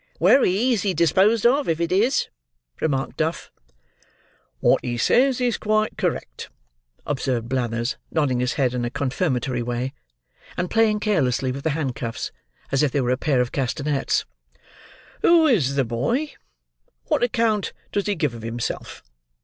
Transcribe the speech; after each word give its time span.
"Wery 0.19 0.49
easy 0.49 0.95
disposed 0.95 1.45
of, 1.45 1.69
if 1.69 1.79
it 1.79 1.91
is," 1.91 2.27
remarked 2.79 3.17
Duff. 3.17 3.51
"What 4.59 4.83
he 4.83 4.97
says 4.97 5.39
is 5.39 5.59
quite 5.59 5.95
correct," 5.95 6.49
observed 7.05 7.47
Blathers, 7.47 7.97
nodding 8.09 8.39
his 8.39 8.53
head 8.53 8.73
in 8.73 8.83
a 8.83 8.89
confirmatory 8.89 9.61
way, 9.61 9.93
and 10.57 10.71
playing 10.71 11.01
carelessly 11.01 11.51
with 11.51 11.63
the 11.63 11.69
handcuffs, 11.77 12.31
as 12.71 12.81
if 12.81 12.91
they 12.91 13.01
were 13.01 13.11
a 13.11 13.15
pair 13.15 13.41
of 13.41 13.51
castanets. 13.51 14.25
"Who 15.21 15.45
is 15.45 15.75
the 15.75 15.85
boy? 15.85 16.33
What 17.05 17.21
account 17.21 17.71
does 17.91 18.07
he 18.07 18.15
give 18.15 18.33
of 18.33 18.41
himself? 18.41 19.03